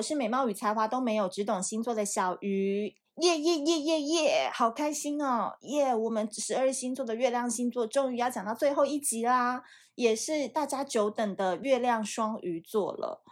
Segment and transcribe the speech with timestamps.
[0.00, 2.94] 我是美貌与才华都没有，只懂星座的小鱼。
[3.20, 5.52] 耶耶耶耶耶，好开心哦！
[5.60, 9.62] 耶，我们十二星座的月亮星座终于要讲到最后一集啦，
[9.96, 13.22] 也是大家久等的月亮双鱼座了。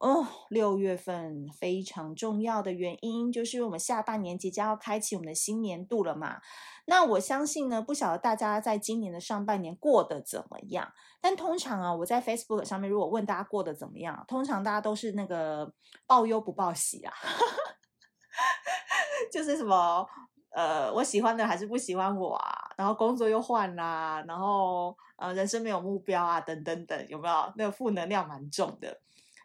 [0.00, 6.40] 哦，六月份非常重要的原因就是我们下半年即将要开启我们的新年度了嘛。
[6.86, 10.90] 那我相信呢，不晓得大家在今年的上半年过得怎么样？
[11.20, 15.70] 但通常啊，我在 Facebook 上面如果问大家过得怎么样，通常大家都是那个
[16.06, 17.12] 报忧不报喜啊，
[19.30, 20.08] 就是什么
[20.52, 27.52] 呃，我喜欢的还是不喜欢我啊，然后工作又换啦，然后呃，人生没有目标啊，等等等，有没有？
[27.56, 28.98] 那个负能量蛮重的。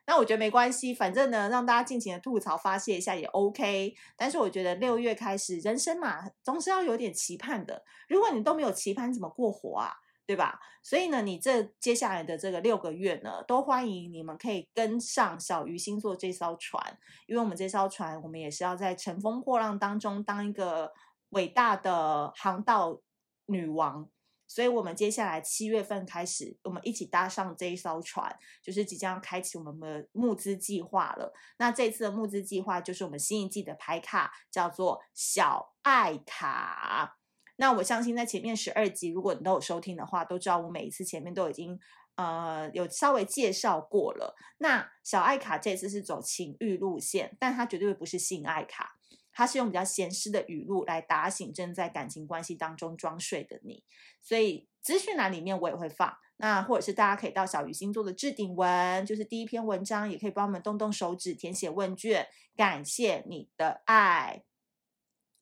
[0.08, 3.94] 那我觉得没关系，反正呢，让大家尽情的吐槽发泄一下也 OK。
[4.16, 7.84] 但是我觉得六月开始，人生嘛，总是要有点期盼的。
[8.08, 9.94] 如果你都没有期盼，怎么过活啊？
[10.28, 10.60] 对吧？
[10.82, 20.92] 所以呢，你这接下来的这个六个月呢，都欢迎你们可以跟上小鱼星座这艘船，因为我们这艘船，我们也是要在乘风破浪当中当一个
[21.30, 23.00] 伟大的航道
[23.46, 24.10] 女王。
[24.48, 31.34] 所以，我们接下来七月份开始，我们一起搭上这一艘船，就是即将开启我们的募资计划了。
[31.58, 37.18] 那这次的募资计划就是我们新一季的牌卡，叫做小爱卡。
[37.58, 41.80] 那我相信在前面十二集，如果你都有收听的话，都知道我每一次前面都已经
[42.16, 44.36] 呃有稍微介绍过了。
[44.58, 48.98] 那小爱卡这次是走情欲路线，但它绝对不是性爱卡。
[49.36, 53.84] 他是用比较闲适的语录来打醒正在感情关系当中装睡的你，
[54.22, 64.44] 所以资讯栏里面我也会放，那或者是大家可以到小鱼星座的置顶文，就是第一篇文章，也可以帮我们动动手指填写问卷，感谢你的爱。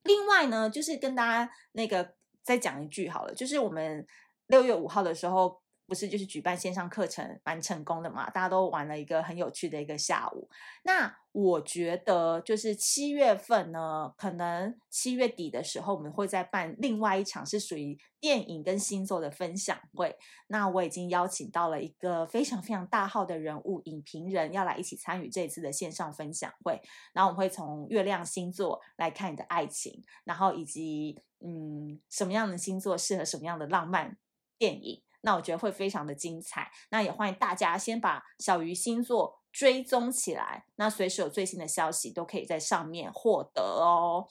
[0.02, 4.06] 另外呢，就是跟大家那个再讲一句好了，就是我们
[4.48, 5.63] 六月五号的时候。
[5.94, 10.50] 不是，就是举办线上课程蛮成功的嘛，大家都玩了一个很有趣的一个下午。
[10.84, 20.18] 那我觉得就是七月份呢，可能七月底的时候，我们会再办另外一场是属于电影跟星座的分享会。
[20.48, 26.82] 那我已经邀请到了一个非常非常大号的人物，影评人要来一起参与这次的线上分享会。
[27.14, 34.18] 然后我们会从月亮星座来看你的爱情，然后以及嗯什么样的星座适合什么样的浪漫
[34.58, 35.04] 电影。
[35.26, 44.28] 那我觉得会非常的精彩，那也欢迎大家先把小鱼星座追踪起来，那随时有最新的消息都可以在上面获得哦。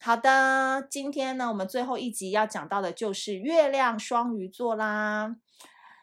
[0.00, 5.36] 好的，今天呢，我们最后一集要讲到的就是月亮双鱼座啦。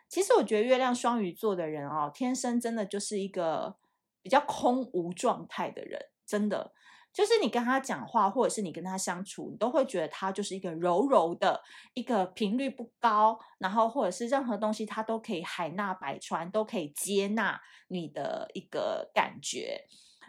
[0.08, 3.78] 其实我觉得月亮双鱼座的人哦，天生真的就是一个
[4.22, 6.74] 比较空无状态的人，真的。
[7.14, 11.62] 就是你跟他讲话，或者是你跟他相处，你都会觉得他就是一个柔柔的，
[11.94, 19.86] 一个频率不高，然后或者是任何东西他都可以海纳百川，都可以接纳你的一个感觉。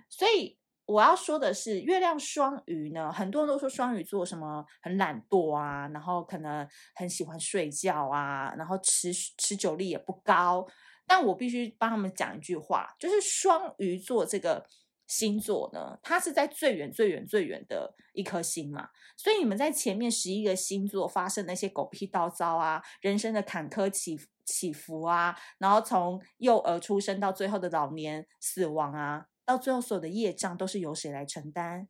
[0.09, 10.67] 所以我要说的是，月亮双鱼呢，很多人都说双鱼座什么很懒惰啊，然后可能很喜欢睡觉啊，然后持持久力也不高。
[11.07, 14.67] 但我必须帮他们讲一句话，就是双鱼座这个。
[15.13, 31.89] 星座呢，它是在最远、最远、最远的一颗星嘛，所以你们在前面十一个星座发生那些狗屁倒灶啊，人生的坎坷起起伏啊，然后从幼儿出生到最后的老年死亡啊，到最后所有的业障都是由谁来承担？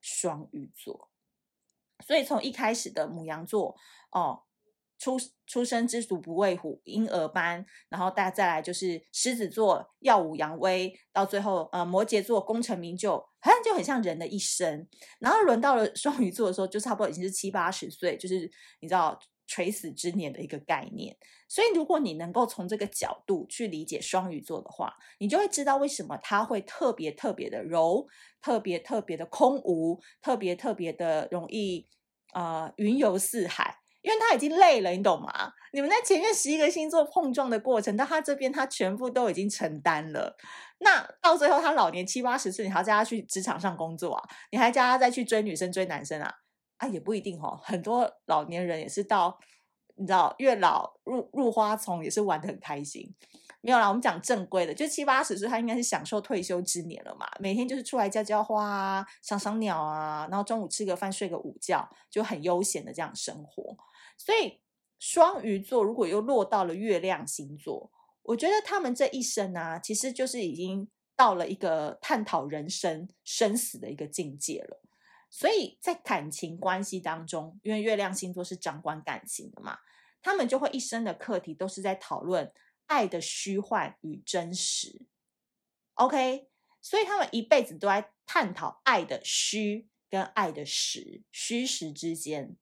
[0.00, 1.10] 双鱼座。
[2.06, 3.76] 所以从一开始的母羊座
[4.12, 4.44] 哦。
[5.02, 5.18] 出
[5.48, 14.86] 出生之犊不畏虎，婴儿般，然后大家再来就是狮子座耀武扬威，到最后呃摩羯座功成名就，好像就很像人的一生。
[15.18, 18.48] 然后轮到了双鱼座的时候，就差不多已经是七八十岁，就是
[18.78, 19.18] 你知道
[19.48, 21.16] 垂死之年的一个概念。
[21.48, 28.06] 所以如果你能够从这个角度去理解双鱼座的话，你就会知道为什么他会特别特别的柔，
[28.40, 31.88] 特别特别的空无，特别特别的容易
[32.34, 33.81] 呃云游四海。
[34.02, 35.52] 因为他已经累了，你懂吗？
[35.72, 40.36] 你们在前面十一个星座碰撞的过程，到他这边他全部都已经承担了。
[40.78, 44.28] 那到最后他老年七八十岁，你还要叫他去职场上工作啊？
[44.50, 46.34] 你还叫他再去追女生追男生啊？
[46.78, 47.58] 啊，也不一定哦。
[47.62, 49.38] 很多老年人也是到，
[49.94, 53.14] 你知道，月老入入花丛也是玩得很开心。
[53.64, 57.28] 没有啦，我们讲正规的，就七八十岁，他应该是享受退休之年了嘛。
[57.38, 63.76] 每天就是出来浇浇花啊，赏赏鸟啊，然后中午吃个饭，睡个午觉，就很悠闲的这样生活。
[64.24, 64.60] 所以
[64.98, 67.90] 双鱼座如果又落到了月亮星座，
[68.22, 74.80] 我觉得他们这一生啊，其实就是已经到了一个探讨人生生死的一个境界了。
[75.28, 79.78] 所以在感情关系当中，因为月亮星座是掌管感情的嘛，
[80.22, 82.52] 他们就会一生的课题都是在讨论。
[82.86, 85.06] 爱的虚幻与真实
[85.94, 86.48] ，OK，
[86.82, 92.56] 所以他们一辈子都在探讨爱的虚跟爱的实，虚实之间。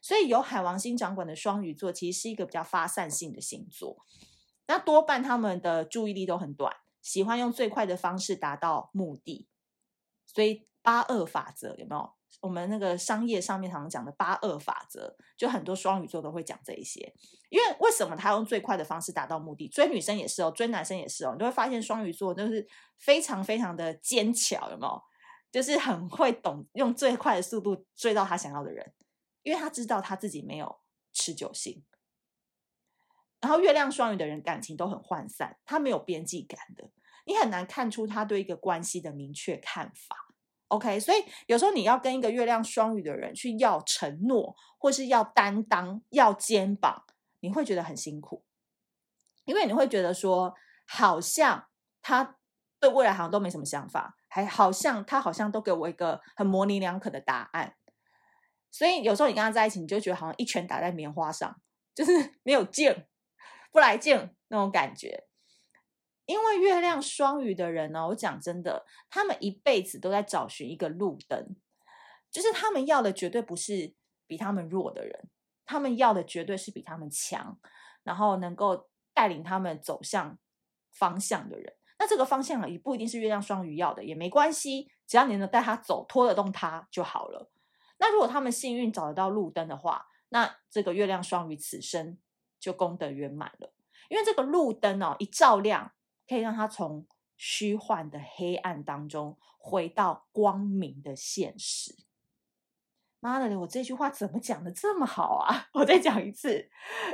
[0.00, 4.04] 所以由海王星掌管的双鱼座，其实是一个比较发散性的星座。
[4.66, 9.48] 那多半他们的注意力都很短，喜欢用最快的方式达到目的。
[10.26, 12.12] 所以八二法则有没有？
[12.40, 17.12] 我们那个商业上面常常讲的八二法则，就很多双鱼座都会讲这一些。
[17.48, 19.66] 因为为什么他用最快的方式达到目的？
[19.68, 21.32] 追女生也是哦，追男生也是哦。
[21.32, 22.64] 你就会发现双鱼座都是
[22.98, 25.02] 非常非常的奸巧，有没有？
[25.50, 28.92] 就是很会懂用最快的速度追到他想要的人，
[29.48, 30.80] 因为他知道他自己没有
[31.14, 31.82] 持久性。
[33.40, 36.90] 然后月亮双鱼的人感情都很涣散，他没有边际感的，
[37.24, 40.16] 你很难看出他对一个关系的明确看法。
[40.66, 47.06] OK，所以有时候你要跟一个月亮双鱼的人去要承诺，或是要担当、要肩膀，
[47.40, 48.44] 你会觉得很辛苦，
[49.46, 50.54] 因为你会觉得说，
[50.86, 51.68] 好像
[52.02, 52.36] 他
[52.78, 57.77] 对未来好像都没什么想法，还好像他好像都给我一个很模棱两可的答案，
[58.78, 61.60] 所以有时候你跟他在一起，你就觉得好像一拳打在棉花上，
[61.96, 62.12] 就是
[62.44, 62.94] 没有劲，
[63.72, 65.24] 不来劲那种感觉。
[66.26, 71.56] 因为月亮双鱼的人呢，我讲真的，他们一辈子都在找寻一个路灯，
[72.30, 73.94] 就是他们要的绝对不是
[74.28, 75.28] 比他们弱的人，
[75.66, 77.58] 他们要的绝对是比他们强，
[78.04, 80.38] 然后能够带领他们走向
[80.92, 81.74] 方向的人。
[81.98, 87.50] 那这个方向也不一定是月亮双鱼要的，也没关系，只要你能带他走，拖得动他就好了。
[87.98, 92.18] 那如果他们幸运找得到路灯的话，那这个月亮双鱼此生
[92.58, 93.72] 就功德圆满了，
[94.08, 95.92] 因为这个路灯哦，一照亮。
[96.28, 97.06] 可以让他从
[97.38, 102.04] 虚幻的黑暗当中回到光明的现实。
[103.18, 105.68] 妈的，我这句话怎么讲的这么好啊？
[105.72, 106.70] 我再讲一次，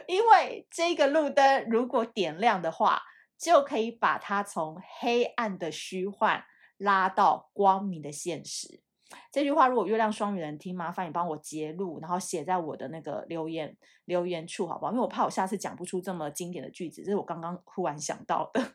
[0.09, 3.05] 因为这个路灯如果点亮的话，
[3.39, 6.45] 就可以把它从黑暗的虚幻
[6.77, 8.83] 拉到光明的现实。
[9.31, 14.93] 这句话如果月亮双鱼人听，麻烦你帮我截录，然后写在我的那个留言留言处，好不好？
[14.93, 18.75] 因为我怕我下次讲不出这么经典的句子，这是我刚刚忽然想到的。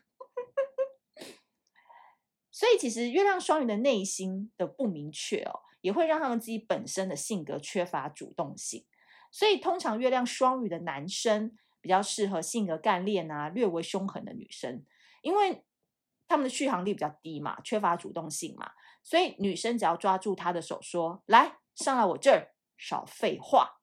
[2.52, 8.84] 所以，其实月亮双鱼的内心的不明确哦，也会让他们自己本身的性格缺乏主动性。
[9.30, 14.84] 所以，通常月亮双鱼的男生比较适合性格干练啊、略微凶狠的女生，
[15.22, 15.64] 因为
[16.28, 18.72] 他们的续航力比较低嘛，缺乏主动性嘛。
[19.02, 23.76] 所以，女生只要抓住他的手说：“来，上来我这儿，少废话。”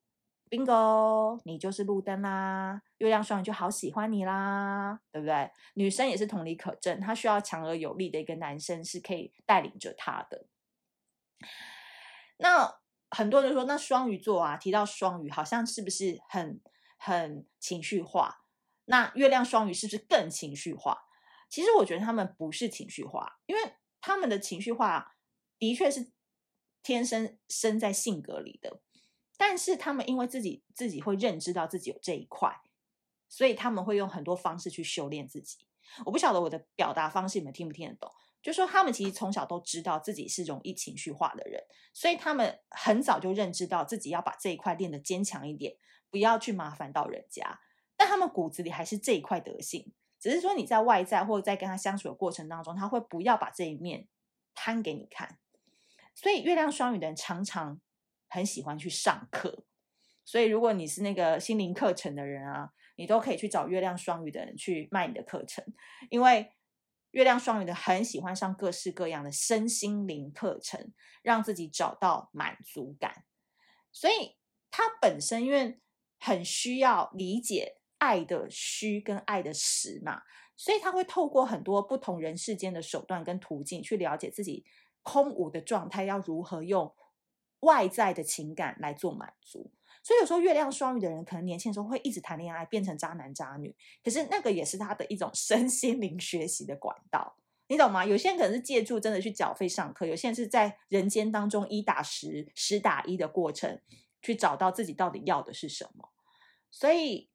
[0.50, 2.82] Bingo，你就是路灯啦！
[3.00, 5.52] 月亮双鱼就好喜欢你啦，对不对？
[5.74, 10.46] 女生也是同理可证，她需要强而有力的一个男生是可以带领着她的。
[12.38, 12.80] 那
[13.10, 16.62] 很多人说，那双鱼座啊，提到双鱼，好像是不是很
[16.98, 18.38] 很情绪化？
[18.86, 20.98] 那月亮双鱼是不是更情绪化？
[21.50, 23.62] 其实我觉得他们不是情绪化，因为
[24.08, 25.18] 他们的情绪化
[25.60, 26.14] 的确是
[26.82, 28.80] 天生生在性格里的。
[29.38, 32.62] 但是他们因为自己自己会认知到自己有这一块，
[33.28, 35.58] 所以他们会用很多方式去修炼自己。
[36.06, 38.10] 我不晓得我的表达方式你们听不听得懂？
[38.42, 41.62] 就说他们其实从小都知道自己是容易情绪化的人，
[41.94, 45.76] 所以他们很早就认知到自己要把这一块练得坚强一点，
[46.10, 47.60] 不要去麻烦到人家。
[47.96, 54.08] 但他们骨子里还是这一块德性，只是说你在外在或者在跟他相处的过程当中，他会不要把这一面
[54.54, 55.38] 摊给你看。
[56.16, 57.80] 所以月亮双鱼的人常常。
[58.30, 59.64] 很喜欢去上课，
[60.26, 65.64] 所以如果你是那个心灵课程的人啊，你都可以去找月亮双鱼的人去卖你的课程，
[66.10, 66.52] 因为
[67.12, 73.24] 月亮双鱼的很喜欢上各式各样的身心灵课程，让自己找到满足感。
[73.94, 74.36] 所以
[74.70, 75.80] 他本身因为
[76.20, 80.22] 很需要理解爱的虚跟爱的实嘛，
[80.56, 84.66] 所以他会透过很多不同人世间的手段跟途径去了解自己
[85.04, 86.94] 空无的状态要如何用。
[87.62, 89.72] 外在的情感来做满足，
[90.04, 97.36] 所以有时候月亮双鱼的人可能年轻的时候会一直谈恋爱，变成渣男渣女，可是那个也是他的一种身心灵学习的管道，
[97.68, 98.06] 你懂吗？
[98.06, 103.82] 有些人可能是借助真的去缴费上课，有些人是在人间当中一打十、十打一的过程，
[104.22, 106.10] 去找到自己到底要的是什么。
[106.70, 107.32] 所以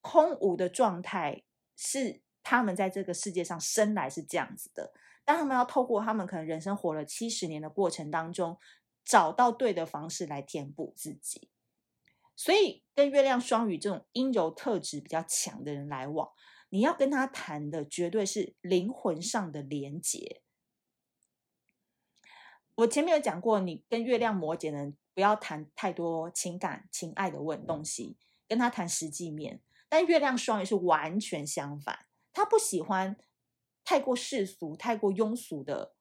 [0.00, 1.42] 空无的状态
[1.76, 4.92] 是他们在这个世界上生来是这样子的，
[5.24, 8.58] 但他们要透过他们可能人生活了七十年的过程当中。
[9.08, 11.48] 找到对的方式来填补自己，
[12.34, 16.28] 所以跟月亮双鱼这种阴柔特质比较强的人来往，
[16.70, 20.42] 你要跟他谈的绝对是灵魂上的连结。
[22.74, 28.16] 我前面有讲过，你跟月亮摩羯人不要谈太多情感、情爱的问东西，
[28.48, 29.60] 跟他谈实际面。
[29.88, 33.16] 但月亮双鱼是完全相反，他不喜欢
[33.84, 35.94] 太过世俗、太过庸俗的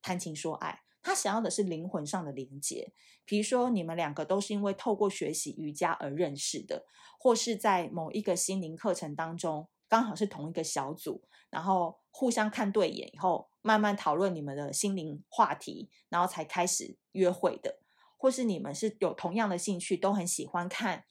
[0.00, 0.82] 谈情说爱。
[1.04, 2.92] 他想要的是灵魂上的连接，
[3.24, 6.86] 比如说你们两个都是因为透过学习瑜伽而认识的，
[7.18, 17.80] 或是在某一个心灵课程当中刚好是同一个小组，然后互相看对眼以后，慢慢讨论你们的心灵话题，然后才开始约会的，
[18.16, 21.04] 或是你们是有同样的兴趣，都很喜欢看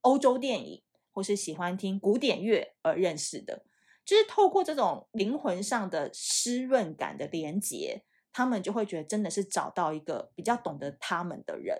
[0.00, 3.64] 欧洲电影，或是喜欢听古典乐而认识的，
[4.04, 8.04] 就是透过这种灵魂上的湿润感的连接。
[8.34, 11.76] 他们就会觉得真的是找到一个比较懂得他们的人。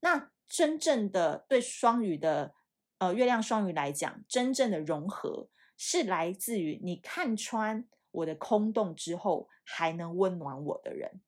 [0.00, 2.52] 那真正的对双鱼的
[2.98, 5.48] 呃月亮双鱼来讲，真正的融合
[5.78, 11.20] 是来自于你看穿我的空洞之后，还能温暖我的人。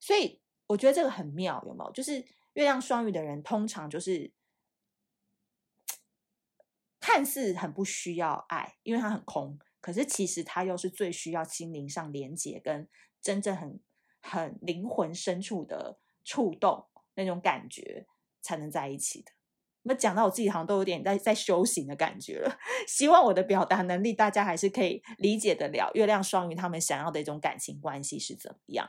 [0.00, 1.92] 所以我觉得这个很妙，有没有？
[1.92, 2.12] 就是
[2.54, 4.32] 月亮双鱼的人通常就是
[7.06, 12.88] 看似很不需要爱，因为他很空，可是其实他又是最需要心灵上连接跟。
[13.22, 13.80] 真正很
[14.20, 18.06] 很灵魂深处的触动那种感觉，
[18.40, 19.30] 才能在一起的。
[19.82, 22.58] 那讲到我自己，好像都有点在在修行的感觉了。
[22.88, 25.90] 希望我的表达能力，大家还是可以理解得了。
[25.94, 28.88] 月亮双鱼他们想要的一种感情关系是怎么样？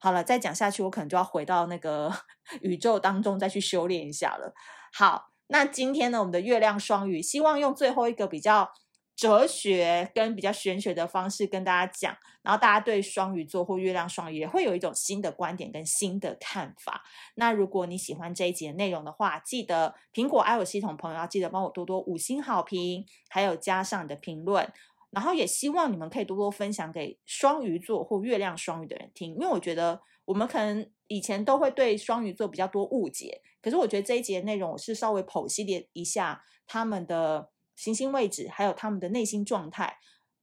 [0.00, 2.12] 好了，再讲下去，我可能就要回到那个
[2.62, 4.52] 宇宙当中再去修炼一下了。
[4.92, 8.70] 好，那今天呢，我们的月亮双鱼，希望用最后一个比较。
[9.18, 17.02] 哲学跟比较玄学的方式跟大家讲，然后大家对双鱼座或月亮双鱼也会有一种新的观点跟新的看法。
[17.36, 24.70] 那如果你喜欢这一集的内容的话，记得苹果 iOS 系统朋友要记得帮我多多五星好评，还有加上你的评论。
[25.08, 37.50] 然后也希望你们可以多多分享给双鱼座或月亮双鱼的人听，因为我觉得我们可能以前都会对双鱼座比较多误解，可是我觉得这一节内容我是稍微剖析了一下他们的。
[37.78, 39.98] 行星位置，还有他们的内心状态，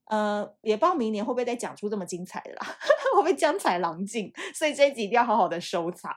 [0.06, 2.66] 呃，也不知道明年会不会再讲出这么精彩的啦，
[3.16, 4.32] 会不会精彩郎静？
[4.54, 6.14] 所以这一集一定要好好的收藏。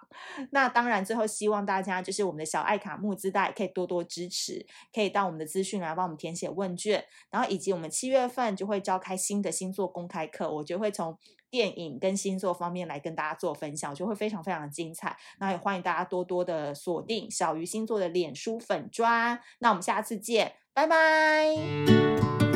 [0.51, 11.17] 那当然，最后希望大家就是我们的小爱卡募资袋可以多多支持，可以到我们的资讯来帮我们填写问卷，然后以及我们七月份就会召开新的星座公开课，我觉得会从
[11.50, 15.15] 电影跟星座方面来跟大家做分享，我觉得会非常非常的精彩。
[15.39, 19.39] 那也欢迎大家多多的锁定小鱼星座的脸书粉砖。
[19.60, 20.56] 那我们下次见。
[20.74, 22.46] 拜拜。